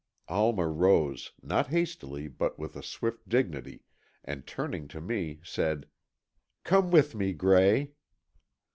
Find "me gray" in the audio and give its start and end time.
7.13-7.91